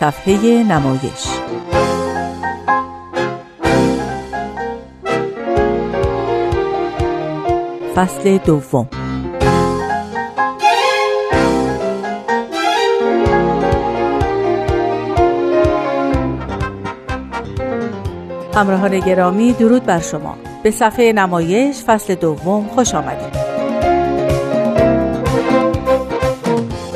[0.00, 1.26] صفحه نمایش.
[7.94, 8.97] فصل دوم.
[18.58, 20.36] همراهان گرامی درود بر شما.
[20.62, 23.38] به صفحه نمایش فصل دوم خوش آمدید.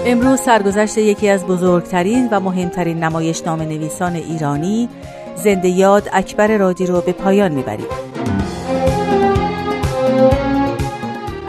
[0.07, 4.89] امروز سرگذشت یکی از بزرگترین و مهمترین نمایش نام نویسان ایرانی
[5.37, 7.87] زنده یاد اکبر رادی رو به پایان می‌بریم.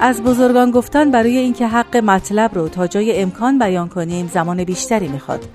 [0.02, 5.07] از بزرگان گفتن برای اینکه حق مطلب رو تا جای امکان بیان کنیم زمان بیشتری
[5.07, 5.45] می‌خواد.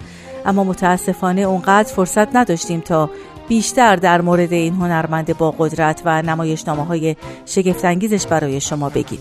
[0.46, 3.10] اما متاسفانه اونقدر فرصت نداشتیم تا
[3.48, 9.20] بیشتر در مورد این هنرمند با قدرت و نمایشنامه های شگفتانگیزش برای شما بگیم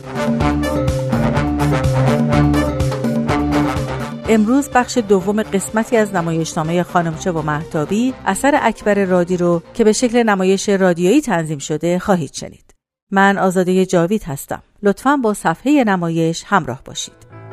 [4.30, 9.94] امروز بخش دوم قسمتی از نمایشنامه خانمچه و محتابی اثر اکبر رادی رو که به
[9.94, 12.74] شکل نمایش رادیویی تنظیم شده خواهید شنید.
[13.12, 14.64] من آزاده جاوید هستم.
[14.84, 17.47] لطفا با صفحه نمایش همراه باشید.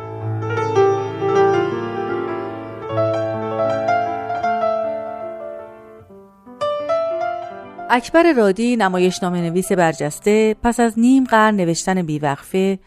[7.96, 12.78] اکبر رادی نمایشنامه نویس برجسته پس از نیم قرن نوشتن بیوقفه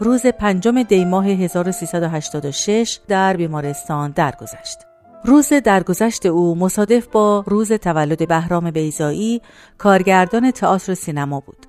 [0.00, 4.78] روز پنجم دی ماه 1386 در بیمارستان درگذشت.
[5.24, 9.42] روز درگذشت او مصادف با روز تولد بهرام بیزایی
[9.78, 11.66] کارگردان تئاتر سینما بود.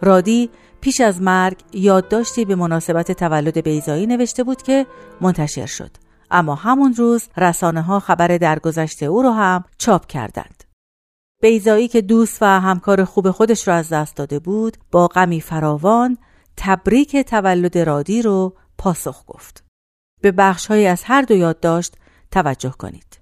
[0.00, 4.86] رادی پیش از مرگ یادداشتی به مناسبت تولد بیزایی نوشته بود که
[5.20, 5.90] منتشر شد.
[6.30, 10.61] اما همون روز رسانه ها خبر درگذشت او را هم چاپ کردند.
[11.42, 16.18] بیزایی که دوست و همکار خوب خودش را از دست داده بود با غمی فراوان
[16.56, 19.64] تبریک تولد رادی رو پاسخ گفت.
[20.20, 21.94] به بخش های از هر دو یادداشت
[22.30, 23.20] توجه کنید.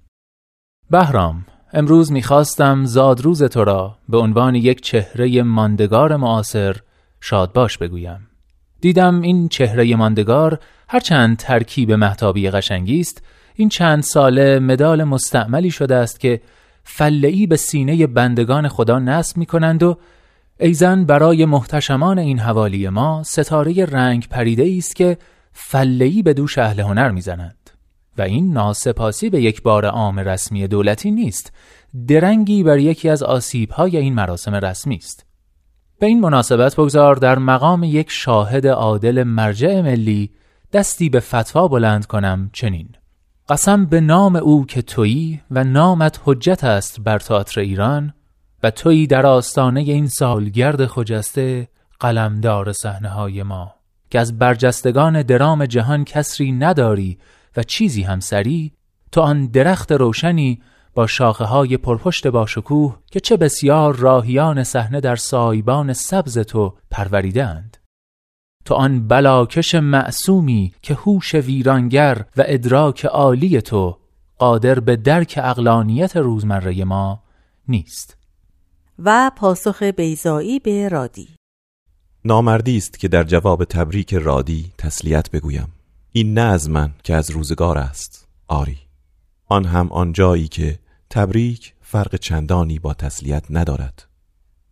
[0.89, 6.75] بهرام امروز می‌خواستم زادروز تو را به عنوان یک چهره ماندگار معاصر
[7.21, 8.27] شادباش بگویم.
[8.81, 13.23] دیدم این چهره ماندگار هرچند ترکیب محتابی قشنگی است
[13.55, 16.41] این چند ساله مدال مستعملی شده است که
[16.83, 19.97] فلعی به سینه بندگان خدا نصب می کنند و
[20.59, 25.17] ایزن برای محتشمان این حوالی ما ستاره رنگ پریده است که
[25.51, 27.69] فلهی به دوش اهل هنر می‌زنند.
[28.17, 31.53] و این ناسپاسی به یک بار عام رسمی دولتی نیست
[32.07, 35.25] درنگی بر یکی از آسیبهای این مراسم رسمی است.
[35.99, 40.31] به این مناسبت بگذار در مقام یک شاهد عادل مرجع ملی
[40.73, 42.89] دستی به فتوا بلند کنم چنین.
[43.51, 48.13] قسم به نام او که تویی و نامت حجت است بر تئاتر ایران
[48.63, 51.67] و تویی در آستانه این سالگرد خجسته
[51.99, 53.75] قلمدار صحنه های ما
[54.09, 57.17] که از برجستگان درام جهان کسری نداری
[57.57, 58.73] و چیزی هم سری
[59.11, 60.61] تو آن درخت روشنی
[60.93, 67.77] با شاخه های پرپشت باشکوه که چه بسیار راهیان صحنه در سایبان سبز تو پروریدند
[68.65, 73.97] تو آن بلاکش معصومی که هوش ویرانگر و ادراک عالی تو
[74.37, 77.23] قادر به درک اقلانیت روزمره ما
[77.67, 78.17] نیست.
[78.99, 81.27] و پاسخ بیزایی به رادی.
[82.25, 85.67] نامردی است که در جواب تبریک رادی تسلیت بگویم.
[86.11, 88.77] این نه از من که از روزگار است آری.
[89.47, 90.79] آن هم آن جایی که
[91.09, 94.07] تبریک فرق چندانی با تسلیت ندارد.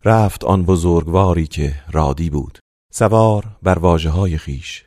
[0.04, 2.58] رفت آن بزرگواری که رادی بود.
[2.90, 4.84] سوار بر واجه های خیش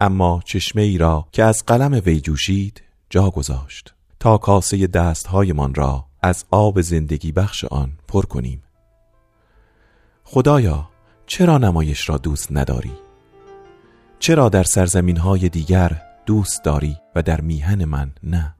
[0.00, 6.06] اما چشمه ای را که از قلم وی جوشید جا گذاشت تا کاسه دستهایمان را
[6.22, 8.62] از آب زندگی بخش آن پر کنیم
[10.24, 10.88] خدایا
[11.26, 12.92] چرا نمایش را دوست نداری؟
[14.18, 18.54] چرا در سرزمین های دیگر دوست داری و در میهن من نه؟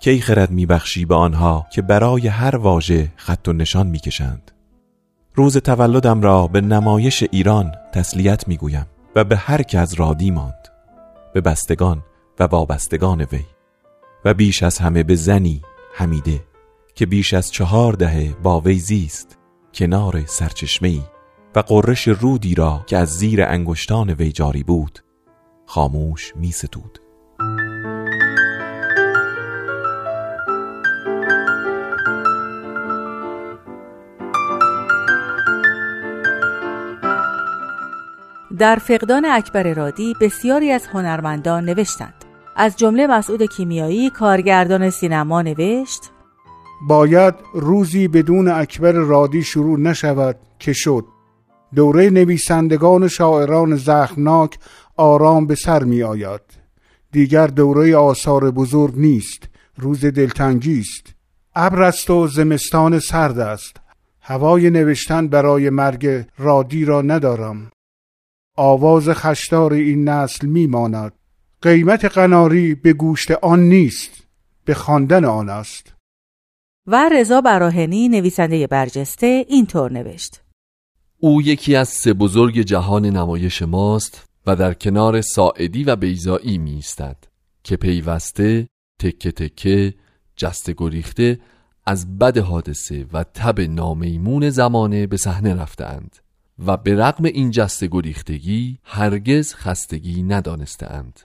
[0.00, 4.50] کی خرد میبخشی به آنها که برای هر واژه خط و نشان می‌کشند
[5.36, 8.86] روز تولدم را به نمایش ایران تسلیت می‌گویم
[9.16, 10.68] و به هر که از رادی ماند
[11.34, 12.02] به بستگان
[12.40, 13.44] و وابستگان وی
[14.24, 15.62] و بیش از همه به زنی
[15.94, 16.44] حمیده
[16.94, 19.38] که بیش از چهار دهه با وی زیست
[19.74, 21.00] کنار سرچشمه
[21.54, 24.98] و قررش رودی را که از زیر انگشتان وی جاری بود
[25.66, 27.03] خاموش می ستود.
[38.58, 42.14] در فقدان اکبر رادی بسیاری از هنرمندان نوشتند.
[42.56, 46.00] از جمله مسعود کیمیایی کارگردان سینما نوشت
[46.88, 51.04] باید روزی بدون اکبر رادی شروع نشود که شد.
[51.74, 54.58] دوره نویسندگان و شاعران زخمناک
[54.96, 56.40] آرام به سر می آید.
[57.12, 59.48] دیگر دوره آثار بزرگ نیست.
[59.76, 61.14] روز دلتنگی است.
[61.54, 63.76] ابر است و زمستان سرد است.
[64.20, 67.70] هوای نوشتن برای مرگ رادی را ندارم.
[68.56, 71.12] آواز خشدار این نسل میماند.
[71.62, 74.26] قیمت قناری به گوشت آن نیست
[74.64, 75.94] به خواندن آن است.
[76.86, 80.42] و رضا براهنی نویسنده برجسته اینطور نوشت.
[81.18, 86.82] او یکی از سه بزرگ جهان نمایش ماست و در کنار ساعدی و بیزایی می
[87.62, 88.68] که پیوسته
[89.00, 89.94] تکه تکه
[90.36, 91.40] جست گریخته
[91.86, 96.16] از بد حادثه و تب نامیمون زمانه به صحنه رفتند
[96.58, 101.20] و به رغم این جست گریختگی هرگز خستگی ندانستند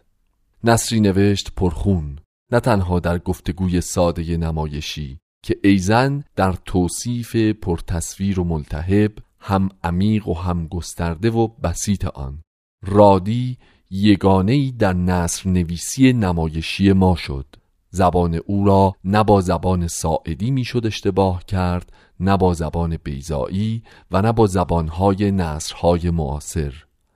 [0.64, 2.20] نصری نوشت پرخون
[2.52, 10.28] نه تنها در گفتگوی ساده نمایشی که ایزن در توصیف پرتصویر و ملتهب هم عمیق
[10.28, 12.42] و هم گسترده و بسیط آن.
[12.84, 13.58] رادی
[13.90, 17.46] یگانه در نصر نویسی نمایشی ما شد.
[17.92, 24.22] زبان او را نه با زبان ساعدی می‌شد اشتباه کرد نه با زبان بیزایی و
[24.22, 26.74] نه با زبانهای نصرهای معاصر.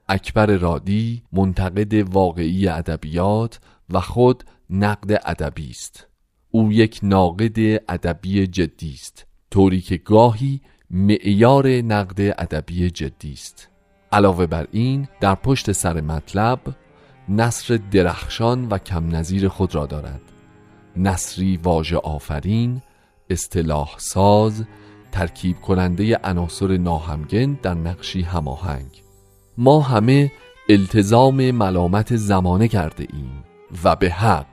[0.08, 3.60] اکبر رادی منتقد واقعی ادبیات
[3.90, 6.06] و خود نقد ادبی است.
[6.50, 10.60] او یک ناقد ادبی جدی است طوری که گاهی
[10.90, 13.68] معیار نقد ادبی جدی است.
[14.12, 16.60] علاوه بر این در پشت سر مطلب
[17.28, 20.33] نصر درخشان و کم نظیر خود را دارد.
[20.96, 22.82] نصری واژه آفرین
[23.30, 24.64] اصطلاح ساز
[25.12, 29.02] ترکیب کننده عناصر ناهمگن در نقشی هماهنگ.
[29.58, 30.32] ما همه
[30.68, 33.44] التزام ملامت زمانه کرده ایم
[33.84, 34.46] و به حق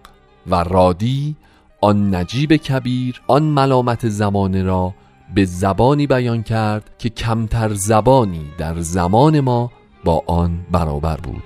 [0.48, 1.36] و رادی
[1.82, 4.94] آن نجیب کبیر آن ملامت زمانه را
[5.36, 9.72] به زبانی بیان کرد که کمتر زبانی در زمان ما
[10.04, 11.44] با آن برابر بود.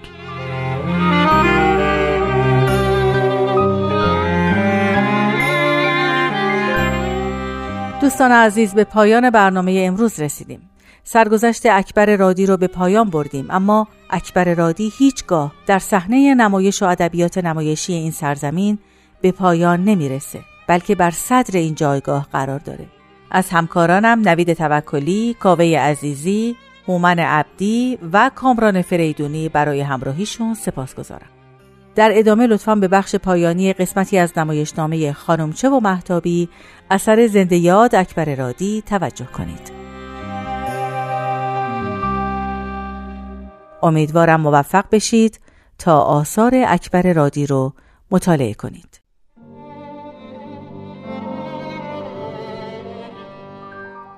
[8.06, 10.70] دوستان عزیز به پایان برنامه امروز رسیدیم
[11.04, 16.86] سرگذشت اکبر رادی رو به پایان بردیم اما اکبر رادی هیچگاه در صحنه نمایش و
[16.86, 18.78] ادبیات نمایشی این سرزمین
[19.22, 22.86] به پایان نمی‌رسه بلکه بر صدر این جایگاه قرار داره
[23.32, 26.56] از همکارانم نوید توکلی، کاوه عزیزی،
[26.88, 31.35] هومن عبدی و کامران فریدونی برای همراهیشون سپاس گذارم.
[31.96, 36.50] در ادامه لطفا به بخش پایانی قسمتی از نمایشنامه خانمچه و محتابی
[36.92, 39.72] اثر زنده یاد اکبر رادی توجه کنید.
[43.84, 45.40] امیدوارم موفق بشید
[45.78, 47.74] تا آثار اکبر رادی رو
[48.12, 49.02] مطالعه کنید.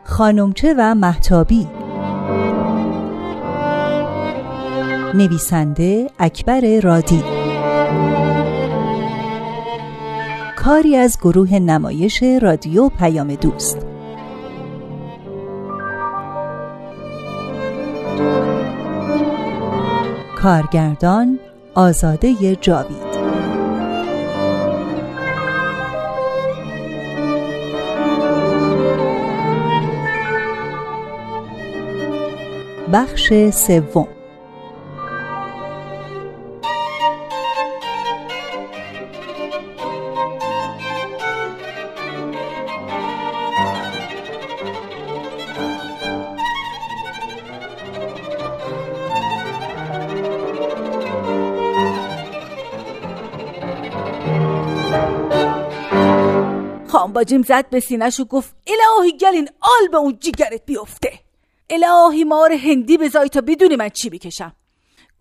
[0.04, 1.68] خانمچه و محتابی
[5.14, 7.37] نویسنده اکبر رادی
[10.58, 13.78] کاری از گروه نمایش رادیو پیام دوست.
[20.38, 21.40] کارگردان
[21.74, 23.18] آزاده جاوید.
[32.94, 34.17] بخش سوم.
[57.28, 61.20] خانباجیم زد به سینش و گفت الهی گلین آل به اون جیگرت بیفته.
[61.70, 64.56] الهی مار هندی بذاری تا بدونی من چی بکشم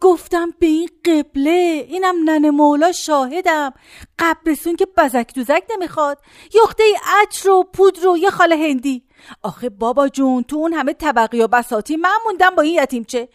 [0.00, 3.72] گفتم به این قبله اینم ننه مولا شاهدم
[4.18, 6.18] قبرسون که بزک دوزک نمی‌خواد
[6.54, 9.02] یخته عطر و پودر و یه خاله هندی.
[9.42, 13.28] آخه بابا جون تو اون همه طبقی و بساتی من موندم با این یتیمچه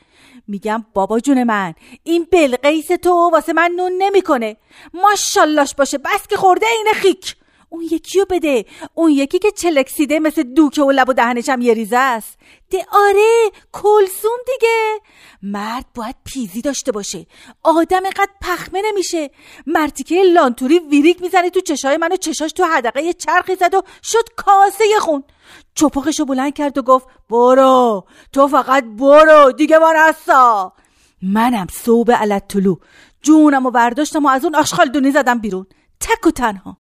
[0.47, 1.73] میگم بابا جون من
[2.03, 4.57] این بلقیس تو واسه من نون نمی‌کنه.
[4.93, 7.35] ماشاللاش باشه بس که خورده این خیک.
[7.73, 8.65] اون یکی رو بده.
[8.93, 12.37] اون یکی که چلکسیده مثل دوکه و لب و دهنش هم یه ریزه است.
[12.69, 14.99] ده آره کلسوم دیگه.
[15.43, 17.25] مرد باید پیزی داشته باشه.
[17.63, 19.31] آدم قد پخمه نمیشه.
[19.67, 24.29] مرتیکه لانتوری ویریک می‌زنه تو چشای منو چشاش تو حدقه یه چرخی زد و شد
[24.35, 25.23] کاسه خون.
[25.75, 30.73] چپخشو بلند کرد و گفت برو تو فقط برو دیگه ما نسا
[31.21, 32.75] منم صوب علت طلو
[33.21, 35.65] جونم و برداشتم و از اون آشخال دونی زدم بیرون.
[35.99, 36.80] تک و تنها.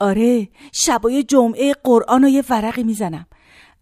[0.00, 3.26] آره شبای جمعه قرآن و یه ورقی می‌زنم.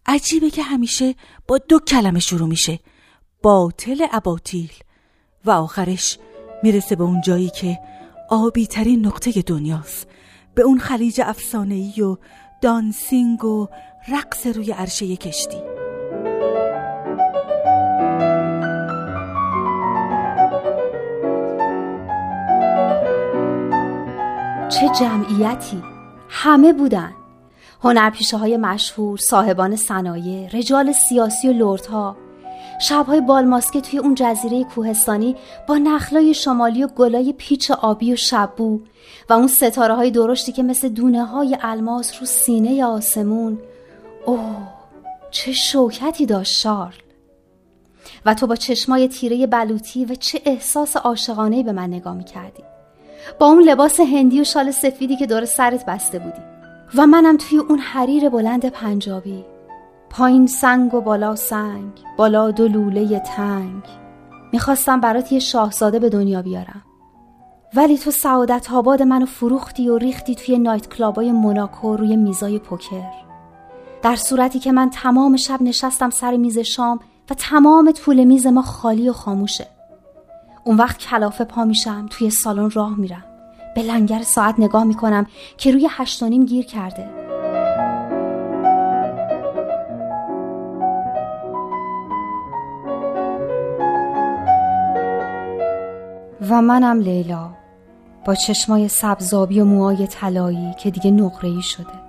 [0.07, 1.15] عجیبه که همیشه
[1.49, 2.79] با دو کلمه شروع میشه.
[3.43, 4.73] باطل اباطیل.
[5.45, 6.19] و آخرش
[6.63, 7.79] می‌رسه به اون جایی که
[8.31, 10.09] آبی ترین نقطه دنیاست.
[10.55, 12.17] به اون خلیج افسانه‌ای و
[12.61, 13.67] دانسینگ و
[14.09, 15.63] رقص روی عرشه کشتی.
[24.69, 25.96] چه جمعیتی؟
[26.39, 27.13] همه بودن.
[27.83, 32.17] هنرپیشه های مشهور صاحبان صنایع رجال سیاسی و لردها.
[32.81, 35.37] شبهای بالماسکه توی اون جزیره کوهستانی
[35.69, 38.81] با نخلای شمالی و گلای پیچ آبی و شبو
[39.29, 43.59] و اون ستاره های درشتی که مثل دونه های الماس رو سینه آسمون.
[44.27, 44.69] اوه
[45.31, 46.95] چه شوکتی داشت شارل.
[48.27, 52.63] و تو با چشمای تیره بلوطی و چه احساس عاشقانه به من نگاه می‌کردی.
[53.39, 56.41] با اون لباس هندی و شال سفیدی که دور سرت بسته بودی.
[56.95, 59.45] و منم توی اون حریر بلند پنجابی.
[60.11, 63.83] پایین سنگ و بالا سنگ بالا دو لوله تنگ.
[64.53, 66.83] می‌خواستم برات یه شاهزاده به دنیا بیارم.
[67.75, 73.13] ولی تو سعادت آباد منو فروختی و ریختی توی نایت کلابای موناکو روی میزای پوکر.
[74.03, 78.63] در صورتی که من تمام شب نشستم سر میز شام و تمام طول میز ما
[78.63, 79.67] خالی و خاموشه.
[80.67, 83.25] اون وقت کلافه پا میشم توی سالن راه میرم.
[83.75, 87.09] به لنگر ساعت نگاه می‌کنم که روی هشتانیم گیر کرده.
[96.51, 97.51] و منم لیلا
[98.25, 102.06] با چشمای سبزابی و موهای طلایی که دیگه نقره‌ای شده.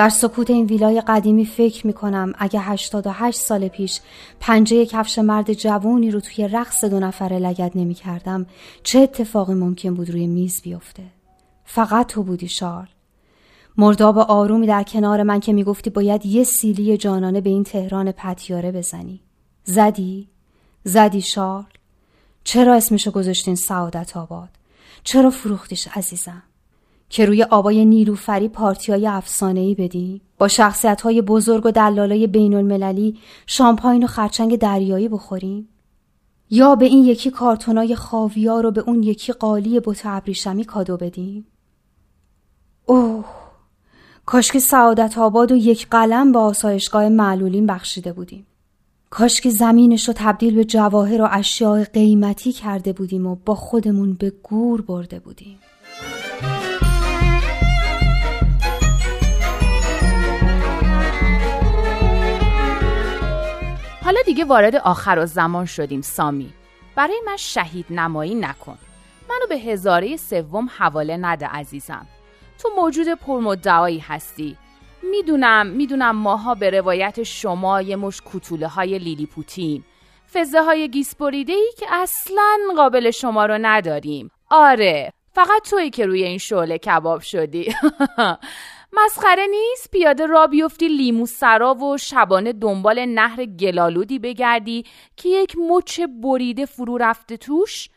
[0.00, 4.00] در سکوت این ویلای قدیمی فکر می‌کنم اگه 88 سال پیش
[4.40, 8.46] پنجه کفش مرد جوونی رو توی رقص دو نفره لگد نمی کردم
[8.82, 11.02] چه اتفاقی ممکن بود روی میز بیفته
[11.64, 12.86] فقط تو بودی شارل
[13.76, 18.72] مرداب آرومی در کنار من که می‌گفتی باید یه سیلی جانانه به این تهران پتیاره
[18.72, 19.20] بزنی
[19.64, 20.28] زدی؟
[20.84, 21.64] زدی شارل؟
[22.44, 24.50] چرا اسمشو گذاشتین سعادت آباد؟
[25.04, 26.42] چرا فروختیش عزیزم؟
[27.10, 34.04] که روی آبای نیلوفری پارتیای افسانه‌ای بدیم با شخصیت‌های بزرگ و دلالای بین المللی شامپاین
[34.04, 35.68] و خرچنگ دریایی بخوریم.
[36.50, 41.46] یا به این یکی کارتونای خاویار رو به اون یکی قالی بوت ابریشمی کادو بدیم.
[42.86, 43.24] اوه
[44.26, 48.46] کاش که سعادت آباد و یک قلم با آسایشگاه معلولین بخشیده بودیم.
[49.10, 54.12] کاش که زمینش رو تبدیل به جواهر و اشیاء قیمتی کرده بودیم و با خودمون
[54.12, 55.58] به گور برده بودیم.
[64.10, 66.52] حالا دیگه وارد آخر و زمان شدیم سامی.
[66.96, 68.78] برای من شهید نمایی نکن.
[69.28, 72.06] منو به هزاره سوم حواله نده عزیزم.
[72.58, 74.56] تو موجود پرمدعایی هستی.
[75.02, 79.84] می‌دونم می‌دونم ماها به روایت شما یه مش کتوله های لیلی پوتین
[80.34, 84.30] فزه های گیسپریده ای که اصلا قابل شما رو نداریم.
[84.50, 87.74] آره فقط تویی که روی این شعله کباب شدی.
[88.92, 94.84] مسخره نیست؟ پیاده را بیفتی لیمو سرا و شبانه دنبال نهر گلالودی بگردی
[95.16, 97.88] که یک مچ بریده فرو رفته توش؟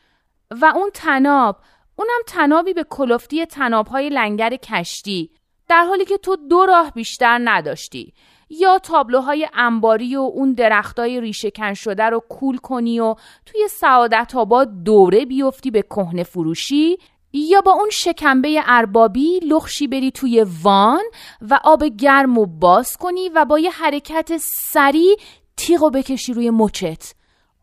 [0.52, 1.58] و اون تناب
[1.96, 5.32] اونم تنابی به کلفتی تنابهای لنگر کشتی
[5.70, 8.14] در حالی که تو دو راه بیشتر نداشتی.
[8.50, 14.84] یا تابلوهای انباری و اون درختای ریشه شده رو کول کنی و توی سعادت آباد
[14.84, 16.98] دوره بیفتی به کهنه فروشی
[17.34, 21.04] یا با اون شکمبه اربابی لخشی بری توی وان
[21.42, 25.18] و آب گرم و باز کنی و با یه حرکت سریع
[25.58, 27.14] تیغ و بکشی روی مچت.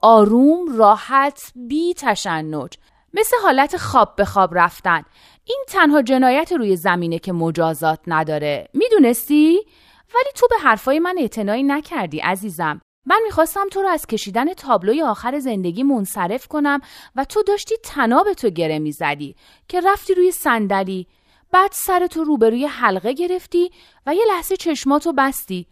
[0.02, 2.78] آروم راحت بی تشنج.
[3.14, 5.02] مثل حالت خواب به خواب رفتن.
[5.44, 8.68] این تنها جنایت روی زمینه که مجازات نداره.
[8.74, 9.58] می‌دونستی؟
[10.14, 12.80] ولی تو به حرفای من اعتنایی نکردی عزیزم.
[13.06, 16.80] من می‌خواستم تو رو از کشیدن تابلوی آخر زندگی منصرف کنم
[17.16, 19.36] و تو داشتی تناب تو گره می‌زدی
[19.68, 21.06] که رفتی روی صندلی.
[21.52, 23.70] بعد سر تو روبروی حلقه گرفتی
[24.06, 25.66] و یه لحظه چشماتو بستی.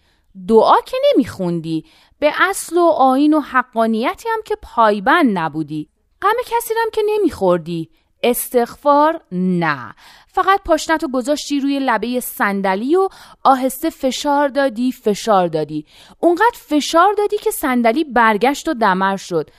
[0.49, 1.85] دعا که نمیخوندی.
[2.19, 5.89] به اصل و آین و حقانیتی هم که پایبند نبودی.
[6.23, 7.91] غم کسی هم که نمیخوردی.
[8.23, 9.95] استغفار نه.
[10.29, 13.09] فقط پاشنتو گذاشتی روی لبه صندلی و
[13.45, 15.87] آهسته فشار دادی فشار دادی.
[16.21, 19.51] اونقدر فشار دادی که صندلی برگشت و دمر شد.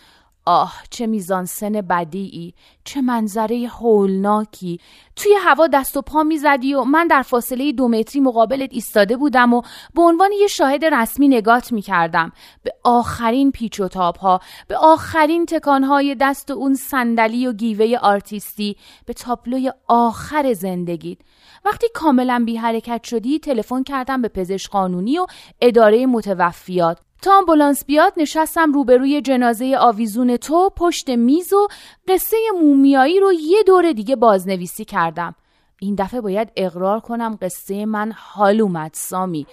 [0.51, 2.53] آه چه میزانسن بدیعی
[2.83, 4.79] چه منظره هولناکی.
[5.15, 9.53] توی هوا دست و پا می‌زدی و من در فاصله دو متری مقابلت ایستاده بودم
[9.53, 9.61] و
[9.93, 12.31] به عنوان یه شاهد رسمی نگات می‌کردم.
[12.63, 17.97] به آخرین پیچ و تاب ها به آخرین تکانهای دست و اون صندلی و گیوه
[18.01, 21.17] آرتیستی به تابلوی آخر زندگیت.
[21.65, 25.25] وقتی کاملا بی حرکت شدی تلفن کردم به پزشک قانونی و
[25.61, 26.97] اداره متوفیات.
[27.21, 31.67] تا آمبولانس بیاد نشستم روبروی جنازه آویزون تو پشت میز و
[32.07, 35.35] قصه مومیایی رو یه دور دیگه بازنویسی کردم.
[35.81, 39.47] این دفعه باید اقرار کنم قصه من حال اومد سامی.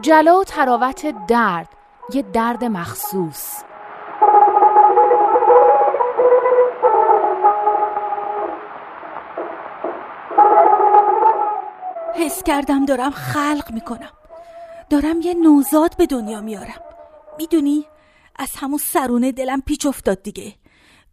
[0.00, 1.68] جلا و تراوت درد
[2.14, 3.62] یه درد مخصوص.
[12.14, 14.10] حس کردم دارم خلق می‌کنم.
[14.90, 16.89] دارم یه نوزاد به دنیا میارم.
[17.40, 17.86] می‌دونی؟
[18.36, 20.54] از همون سرونه دلم پیچ افتاد دیگه.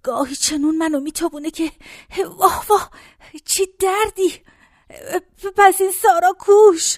[0.03, 1.72] گاهی چنون منو میتابونه که
[2.38, 2.91] واه واه
[3.46, 4.34] چی دردی؟
[5.57, 6.98] پس این سارا کوش.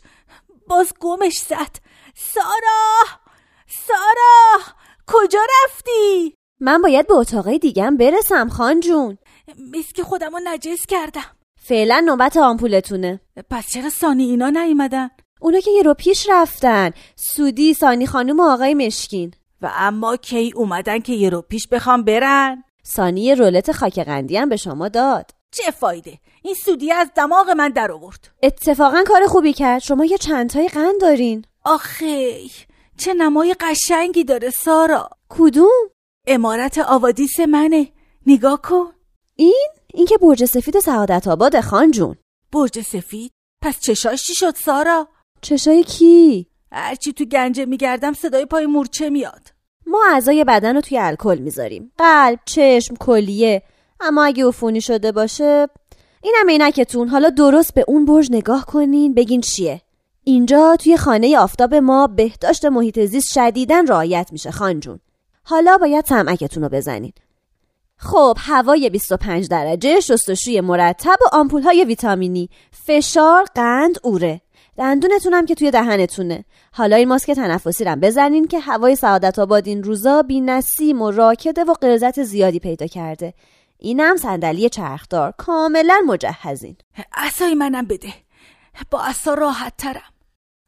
[0.68, 1.76] باز گمش زد.
[2.16, 3.04] سارا!
[3.68, 4.64] سارا!
[5.08, 9.18] کجا رفتی؟ من باید به اتاقای دیگم برسم خان جون.
[9.58, 11.36] مثل که خودم رو نجس کردم.
[11.62, 13.20] فعلا نوبت آمپولتونه.
[13.50, 15.10] پس چرا سانی اینا نیومدن؟
[15.40, 20.54] اونا که یه رو پیش رفتن سودی سانی خانم و آقای مشکین و اما کی
[20.56, 24.90] اومدن که یه رو پیش بخوام برن؟ سانی یه رولت خاک قندی هم به شما
[24.90, 30.06] داد چه فایده؟ این سودی از دماغ من در آورد اتفاقا کار خوبی کرد شما
[30.06, 32.42] یه چندتای قند دارین آخه
[32.98, 35.90] چه نمای قشنگی داره سارا کدوم؟
[36.28, 37.88] امارت آوادیس منه
[38.26, 38.92] نگاه کن
[39.36, 42.16] این؟ این که برج سفید سعادت آباد خان جون
[42.52, 43.32] برج سفید؟
[43.62, 45.08] پس چشاش چی شد سارا؟
[45.42, 49.42] چشای کی؟ هرچی تو گنجه میگردم صدای پای مورچه میاد.
[49.88, 51.92] ما اعضای بدن رو توی الکل می‌ذاریم.
[51.98, 53.64] قلب، چشم، کلیه.
[54.00, 55.68] اما اگه عفونی شده باشه
[56.24, 57.08] اینم عینکتون.
[57.08, 59.82] حالا درست به اون برج نگاه کنین بگین چیه.
[60.24, 65.00] اینجا توی خانه آفتاب ما بهداشت محیط زیست شدیدن رعایت میشه خان جون.
[65.44, 67.14] حالا باید سمعکتون رو بزنین.
[67.98, 72.50] خب هوای 25 درجه شستشوی مرتب و آمپول های ویتامینی.
[72.86, 74.42] فشار قند اوره.
[74.80, 76.46] دندونتونم که توی دهنتونه.
[76.72, 81.12] حالا این ماسک تنفسی رم بزنین که هوای سعادت آباد این روزا بی نسیم و
[81.12, 83.34] راکده و قرزت زیادی پیدا کرده.
[83.78, 85.34] اینم صندلی چرخدار.
[85.38, 86.76] کاملا مجهزین.
[87.14, 88.14] اصای منم بده.
[88.92, 90.14] با اصا راحت ترم.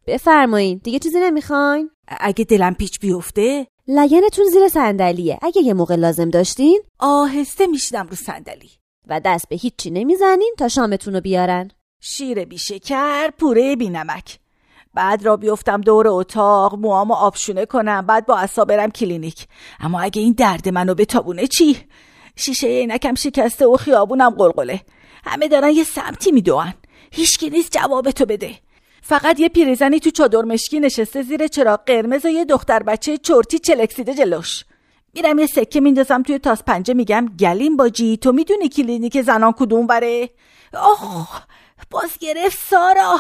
[0.08, 0.82] بفرمایین.
[0.84, 5.40] دیگه چیزی نمی‌خواین؟ اگه دلم پیچ بیفته؟ لگنتون زیر صندلیه.
[5.42, 8.70] اگه یه موقع لازم داشتین؟ آهسته می‌شدم رو صندلی.
[9.08, 11.72] و دست به هیچی نمی‌زنین تا شامتون رو بیارن.
[12.04, 14.40] شیر بی شکر پوره بی نمک
[14.94, 19.48] بعد را بیفتم دور اتاق موامو آبشونه کنم بعد با اصا برم کلینیک.
[19.80, 21.78] اما اگه این درد منو بتابونه چی؟
[22.36, 24.82] شیشه عینکم شکسته و خیابونم قلقله
[25.26, 26.74] همه دارن یه سمتی میدوان.
[27.12, 28.56] هیچکی نیست جوابتو بده.
[29.02, 33.60] فقط یه پیرزنی تو چادر مشکی نشسته زیر چراغ قرمز و یه دختر بچه چرتی
[33.60, 34.66] چلکسیده جلوش.
[35.14, 39.88] میرم یه سکه میندازم توی تاس پنجه میگم گلیم باجی تو می‌دونی کلینیک زنان کدوم
[39.88, 40.30] بره
[40.74, 41.42] آخ
[41.90, 43.20] باز گرفت سارا.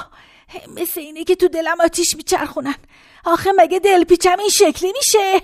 [0.67, 2.75] مثل اینه که تو دلم آتیش میچرخونن.
[3.25, 5.41] آخه مگه دل پیچم این شکلی میشه؟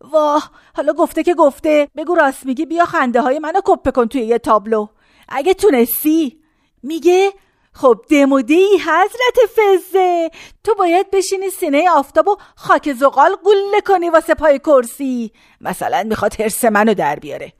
[0.00, 1.88] واه حالا گفته که گفته.
[1.96, 4.86] بگو راست میگی بیا خنده های منو کپه کن توی یه تابلو.
[5.28, 6.40] اگه تونستی.
[6.82, 7.32] میگه
[7.72, 10.30] خب دمودی حضرت فزه
[10.64, 15.32] تو باید بشینی سینه آفتاب و خاک زغال گله کنی واسه پای کرسی.
[15.60, 17.52] مثلا می‌خواد حرس منو در بیاره.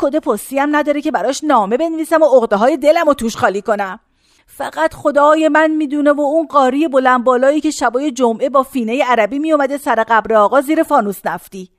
[0.00, 3.62] کد پستی هم نداره که براش نامه بنویسم و عقده های دلم رو توش خالی
[3.62, 4.00] کنم.
[4.46, 9.38] فقط خدای من می‌دونه و اون قاری بلند بالایی که شبای جمعه با فینه عربی
[9.38, 11.70] میومده سر قبر آقا زیر فانوس نفتی.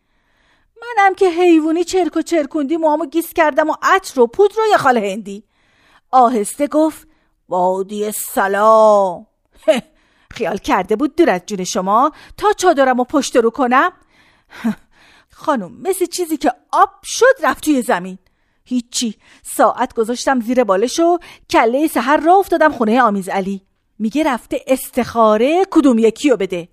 [0.81, 4.77] منم که حیوانی چرک و چرکوندی موامو گیس کردم و عطر و پودر رو یه
[4.77, 5.43] خال هندی.
[6.12, 7.07] آهسته گفت
[7.49, 9.27] وادی سلام.
[10.36, 13.91] خیال کرده بود دور از جون شما تا چادرم و پشت رو کنم.
[15.41, 18.17] خانم مثل چیزی که آب شد رفت توی زمین.
[18.65, 19.15] هیچی.
[19.43, 21.17] ساعت گذاشتم زیر بالش و
[21.49, 23.62] کله سهر را افتادم خونه آمیز علی.
[23.99, 26.69] میگه رفته استخاره کدوم یکی رو بده.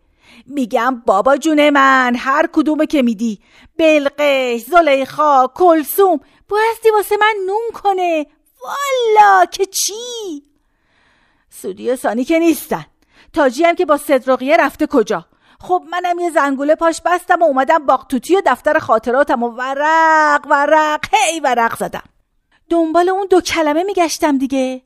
[0.46, 3.40] میگم بابا جون من هر کدومه که میدی.
[3.78, 8.26] بلقش زلیخا کلسوم بایستی واسه من نون کنه.
[8.62, 10.42] والا که چی؟
[11.50, 12.87] سودی و سانی که نیستن.
[13.33, 15.26] تاجی هم که با صدرقیه رفته کجا؟
[15.60, 21.04] خب منم یه زنگوله پاش بستم و اومدم باقتوتی و دفتر خاطراتم و ورق ورق
[21.12, 22.02] هی ورق زدم.
[22.70, 24.82] دنبال اون دو کلمه میگشتم دیگه.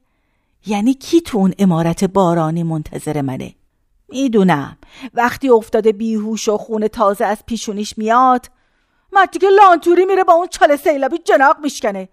[0.67, 3.55] یعنی کی تو اون امارت بارانی منتظر منه؟
[4.09, 4.79] می‌دونم.
[5.15, 8.47] وقتی افتاده بیهوش و خون تازه از پیشونیش میاد
[9.13, 12.09] مردی که لانتوری میره با اون چاله سیلابی جناق میشکنه.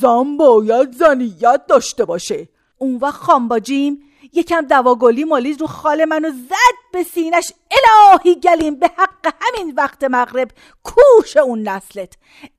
[0.00, 2.48] زن باید زنیت داشته باشه.
[2.78, 3.98] اون وقت خانباجیم
[4.32, 6.83] یکم دواگلی مالید رو خال منو زد.
[6.94, 10.50] به سینش الهی گلیم به حق همین وقت مغرب
[10.82, 12.12] کوش اون نسلت.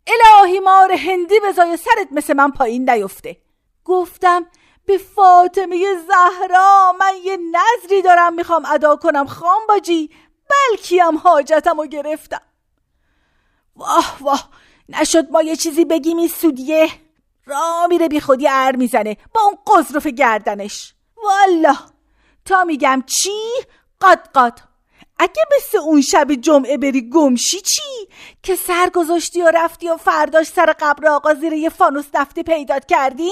[0.07, 3.37] الهی مار هندی بزای سرت مثل من پایین نیفته.
[3.85, 4.45] گفتم
[4.85, 10.09] به فاطمه زهرا من یه نظری دارم می‌خوام ادا کنم خان باجی
[10.49, 12.41] بلکی هم حاجتم رو گرفتم.
[13.75, 14.49] واه واه
[14.89, 16.89] نشد ما یه چیزی بگیم این سودیه.
[17.45, 20.93] را میره بی خودی ار می‌زنه با اون قذرف گردنش.
[21.23, 21.75] والا
[22.45, 23.51] تا میگم چی؟
[24.01, 24.59] قد قد
[25.19, 28.07] اگه مثل اون شب جمعه بری گمشی چی؟
[28.43, 32.85] که سر گذاشتی و رفتی و فرداش سر قبر آقا زیر یه فانوس نفتی پیدات
[32.85, 33.31] کردی؟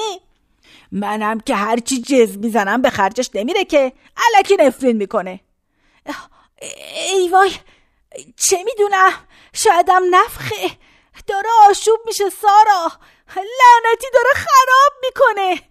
[0.92, 3.94] منم که هرچی جز می‌زنم به خرجش نمیره که.
[4.18, 5.40] علکی نفرین می‌کنه.
[7.12, 7.52] ای وای
[8.38, 9.12] چه می‌دونم؟
[9.54, 10.72] شایدم نفخه
[11.28, 12.92] داره آشوب میشه سارا.
[13.36, 15.62] لعنتی داره خراب می‌کنه.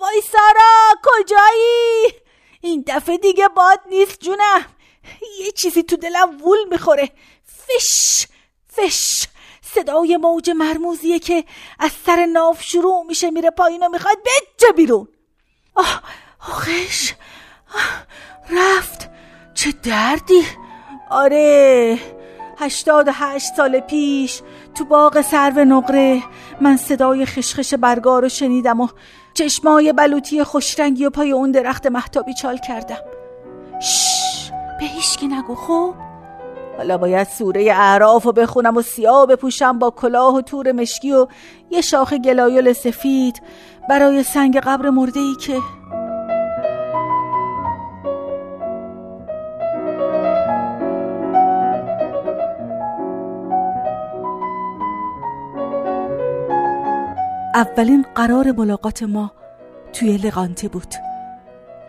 [0.00, 2.27] وای سارا کجایی؟
[2.60, 4.64] این دفعه دیگه باد نیست جونم.
[5.40, 7.10] یه چیزی تو دلم وول می‌خوره.
[7.66, 8.26] فش
[8.76, 9.26] فش.
[9.74, 11.44] صدای موج مرموزیه که
[11.78, 15.08] از سر ناف شروع میشه میره پایین و می‌خواد بجه بیرون.
[15.74, 16.02] آه
[16.40, 17.12] آخش.
[18.50, 19.10] رفت.
[19.54, 20.42] چه دردی.
[21.10, 21.98] آره
[22.58, 24.40] هشتاد هشت سال پیش
[24.74, 26.22] تو باغ سرو نقره
[26.60, 28.88] من صدای خشخش برگار رو شنیدم و
[29.38, 32.96] چشمای بلوطی خوشرنگی و پای اون درخت محتابی چال کردم.
[33.80, 35.94] شش به هیچکی نگو خوب؟
[36.76, 41.26] حالا باید سوره اعراف رو بخونم و سیاه بپوشم با کلاه و تور مشکی و
[41.70, 43.42] یه شاخ گلایل سفید
[43.88, 45.58] برای سنگ قبر مرده ای که
[57.58, 59.32] اولین قرار ملاقات ما
[59.92, 60.94] توی لغانته بود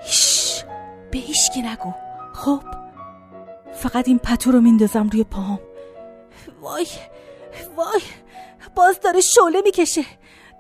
[0.02, 0.64] هیش
[1.12, 1.94] به هیچکی نگو
[2.34, 2.64] خب
[3.74, 5.60] فقط این پتو رو میندازم روی پاهم
[6.62, 6.88] وای
[7.76, 8.02] وای
[8.76, 10.06] باز داره شعله می‌کشه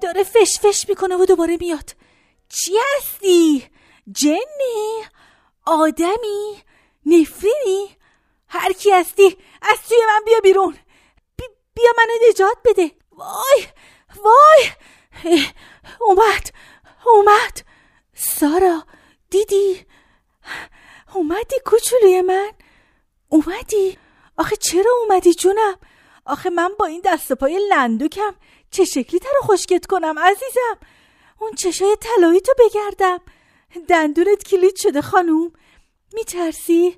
[0.02, 1.96] داره فش فش می‌کنه و دوباره میاد
[2.50, 3.66] چی هستی؟
[4.12, 5.04] جنی؟
[5.66, 6.64] آدمی؟
[7.06, 7.98] نفرینی؟
[8.48, 10.76] هر کی هستی از توی من بیا بیرون
[11.74, 13.66] بیا منو نجات بده وای
[14.24, 14.70] وای
[16.02, 16.50] اومد
[17.06, 17.62] اومد.
[18.14, 18.84] سارا
[19.30, 19.86] دیدی؟
[21.14, 22.52] اومدی کوچولوی من؟
[23.30, 23.98] اومدی؟
[24.38, 25.78] آخه چرا اومدی جونم؟
[26.26, 28.36] آخه من با این دست پای لندوکم.
[28.72, 30.78] چه شکلی تر خوشگت کنم عزیزم؟
[31.40, 33.20] اون چشای طلایی تو بگردم.
[33.88, 35.52] دندونت کلید شده خانوم.
[36.14, 36.98] میترسی؟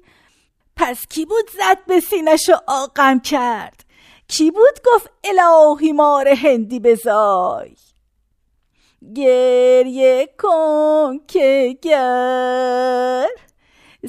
[0.75, 3.83] پس کی بود زد به سینش آقم کرد؟
[4.27, 7.75] کی بود گفت الهی مار هندی بزای؟
[9.15, 13.27] گریه کن که گر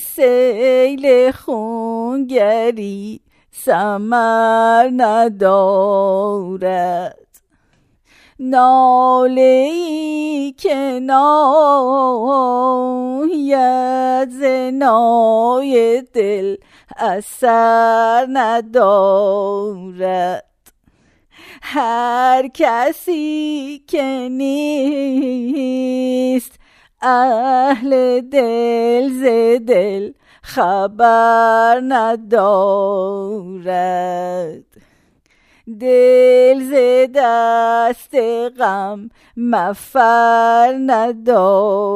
[0.01, 6.43] سیل خونگری سمر ندارد
[8.39, 11.23] ناله ای که ناید
[14.31, 16.57] زنای دل
[16.97, 19.63] اثر ندارد
[21.65, 25.73] هر کسی که نیست
[27.03, 29.23] اهل دل ز
[29.67, 33.43] دل خبر ندارد.
[35.81, 36.75] دل ز
[37.15, 38.15] دست
[38.59, 41.93] غم مفر ندارد.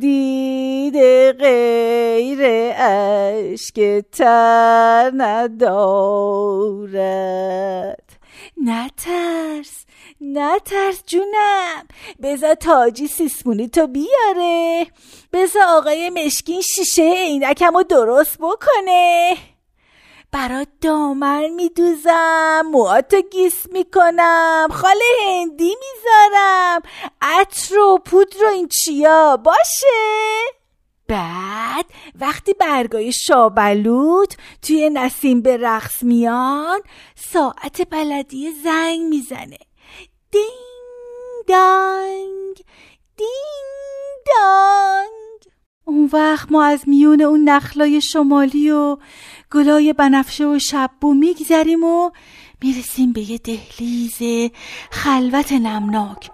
[0.00, 0.96] دید
[1.38, 2.38] غیر
[2.76, 6.60] اشک تر ندارد.
[8.56, 9.86] نترس
[10.20, 11.88] نترس جونم.
[12.22, 14.86] بزا تاجی سیسمونی تو بیاره.
[15.32, 19.36] بزا آقای مشکین شیشه عینکم رو درست بکنه.
[20.32, 26.82] برات دامن میدوزم موهاتو گیس می‌کنم خاله هندی می‌ذارم.
[27.22, 30.40] عطر و پودر و این چیا باشه.
[31.08, 31.86] بعد
[32.20, 36.80] وقتی برگای شابلوت توی نسیم به رقص میان
[37.32, 39.58] ساعت بلدی زنگ می‌زنه.
[40.30, 42.56] دینگ دانگ
[43.16, 45.19] دینگ دانگ.
[45.90, 48.96] اون وقت ما از میون اون نخلای شمالی و
[49.52, 52.10] گلای بنفشه و شبو میگذریم و
[52.62, 54.50] می‌رسیم به یه دهلیز
[54.90, 56.30] خلوت نمناک.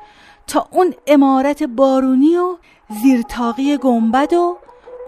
[0.46, 2.56] تا اون امارت بارونی و
[3.02, 4.56] زیرتاقی گنبد و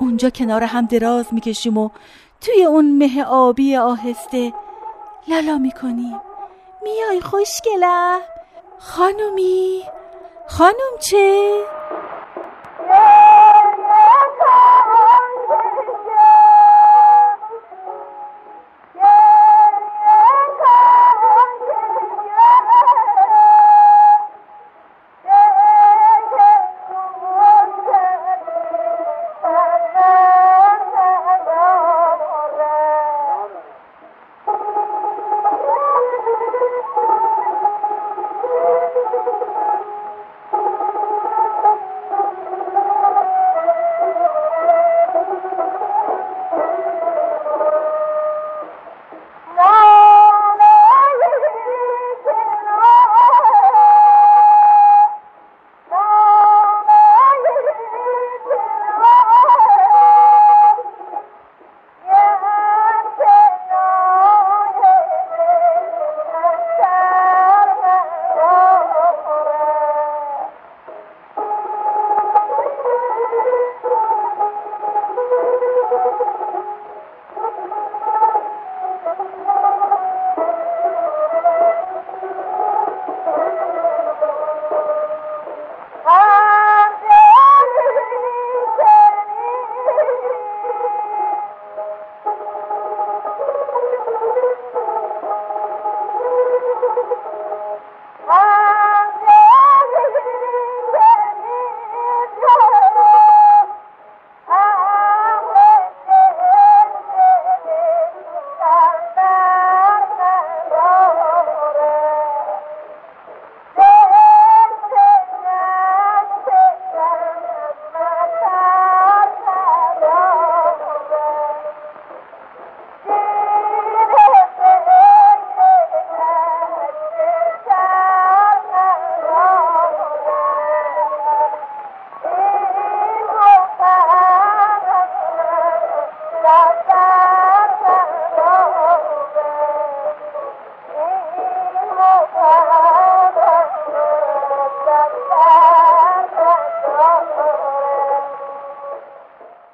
[0.01, 1.91] اونجا کنار هم دراز می‌کشیم و
[2.41, 4.53] توی اون مه آبی آهسته
[5.29, 6.21] لالا می‌کنیم.
[6.83, 8.21] میای خوشگلم
[8.79, 9.83] خانومی
[10.49, 11.65] خانوم چه؟